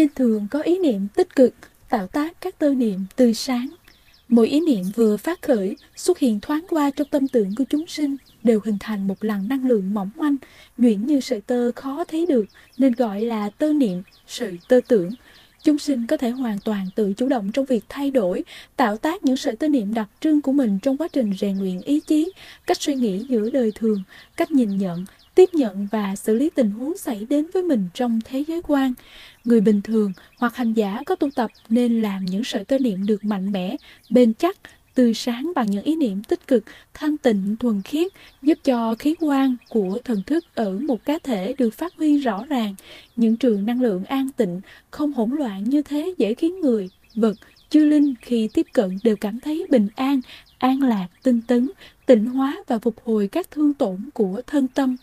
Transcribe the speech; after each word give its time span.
nên 0.00 0.08
thường 0.14 0.46
có 0.50 0.60
ý 0.60 0.78
niệm 0.78 1.08
tích 1.14 1.36
cực, 1.36 1.54
tạo 1.88 2.06
tác 2.06 2.40
các 2.40 2.58
tơ 2.58 2.74
niệm 2.74 3.00
tươi 3.16 3.34
sáng. 3.34 3.68
Mỗi 4.28 4.48
ý 4.48 4.60
niệm 4.60 4.84
vừa 4.96 5.16
phát 5.16 5.42
khởi, 5.42 5.76
xuất 5.96 6.18
hiện 6.18 6.40
thoáng 6.40 6.64
qua 6.70 6.90
trong 6.90 7.08
tâm 7.10 7.28
tưởng 7.28 7.54
của 7.54 7.64
chúng 7.70 7.86
sinh, 7.86 8.16
đều 8.42 8.60
hình 8.64 8.76
thành 8.80 9.08
một 9.08 9.24
làn 9.24 9.48
năng 9.48 9.68
lượng 9.68 9.94
mỏng 9.94 10.10
manh, 10.16 10.36
nhuyễn 10.76 11.06
như 11.06 11.20
sợi 11.20 11.40
tơ 11.40 11.72
khó 11.72 12.04
thấy 12.08 12.26
được, 12.26 12.44
nên 12.78 12.92
gọi 12.92 13.20
là 13.20 13.50
tơ 13.50 13.72
niệm, 13.72 14.02
sợi 14.26 14.58
tơ 14.68 14.80
tưởng. 14.88 15.10
Chúng 15.64 15.78
sinh 15.78 16.06
có 16.06 16.16
thể 16.16 16.30
hoàn 16.30 16.58
toàn 16.64 16.88
tự 16.94 17.12
chủ 17.12 17.28
động 17.28 17.52
trong 17.52 17.64
việc 17.64 17.84
thay 17.88 18.10
đổi, 18.10 18.44
tạo 18.76 18.96
tác 18.96 19.24
những 19.24 19.36
sợi 19.36 19.56
tư 19.56 19.68
niệm 19.68 19.94
đặc 19.94 20.08
trưng 20.20 20.42
của 20.42 20.52
mình 20.52 20.78
trong 20.82 20.96
quá 20.96 21.08
trình 21.12 21.32
rèn 21.40 21.58
luyện 21.58 21.80
ý 21.80 22.00
chí, 22.00 22.32
cách 22.66 22.80
suy 22.80 22.94
nghĩ 22.94 23.26
giữa 23.28 23.50
đời 23.50 23.72
thường, 23.74 24.02
cách 24.36 24.50
nhìn 24.50 24.78
nhận, 24.78 25.04
tiếp 25.34 25.48
nhận 25.52 25.88
và 25.90 26.16
xử 26.16 26.34
lý 26.34 26.50
tình 26.50 26.70
huống 26.70 26.96
xảy 26.96 27.26
đến 27.30 27.46
với 27.54 27.62
mình 27.62 27.88
trong 27.94 28.20
thế 28.24 28.44
giới 28.48 28.62
quan. 28.66 28.94
Người 29.44 29.60
bình 29.60 29.82
thường 29.82 30.12
hoặc 30.38 30.56
hành 30.56 30.72
giả 30.72 31.02
có 31.06 31.14
tu 31.14 31.30
tập 31.30 31.50
nên 31.68 32.02
làm 32.02 32.24
những 32.24 32.44
sợi 32.44 32.64
tơ 32.64 32.78
niệm 32.78 33.06
được 33.06 33.24
mạnh 33.24 33.52
mẽ, 33.52 33.76
bền 34.10 34.34
chắc, 34.34 34.56
tươi 34.94 35.14
sáng 35.14 35.52
bằng 35.54 35.70
những 35.70 35.84
ý 35.84 35.96
niệm 35.96 36.22
tích 36.22 36.46
cực, 36.46 36.64
thanh 36.94 37.16
tịnh, 37.16 37.56
thuần 37.60 37.82
khiết, 37.82 38.12
giúp 38.42 38.58
cho 38.64 38.94
khí 38.98 39.14
quan 39.20 39.56
của 39.68 39.98
thần 40.04 40.22
thức 40.26 40.44
ở 40.54 40.78
một 40.78 41.04
cá 41.04 41.18
thể 41.18 41.54
được 41.58 41.74
phát 41.74 41.96
huy 41.96 42.18
rõ 42.18 42.44
ràng. 42.46 42.74
Những 43.16 43.36
trường 43.36 43.66
năng 43.66 43.80
lượng 43.80 44.04
an 44.04 44.28
tịnh, 44.36 44.60
không 44.90 45.12
hỗn 45.12 45.30
loạn 45.30 45.64
như 45.64 45.82
thế 45.82 46.14
dễ 46.18 46.34
khiến 46.34 46.60
người, 46.60 46.90
vật, 47.14 47.34
chư 47.70 47.84
linh 47.84 48.14
khi 48.20 48.48
tiếp 48.54 48.66
cận 48.72 48.98
đều 49.04 49.16
cảm 49.16 49.40
thấy 49.40 49.66
bình 49.70 49.88
an, 49.96 50.20
an 50.58 50.82
lạc, 50.82 51.08
tinh 51.22 51.40
tấn, 51.46 51.70
tịnh 52.06 52.26
hóa 52.26 52.56
và 52.66 52.78
phục 52.78 52.94
hồi 53.04 53.28
các 53.28 53.50
thương 53.50 53.74
tổn 53.74 53.98
của 54.14 54.42
thân 54.46 54.68
tâm. 54.68 54.96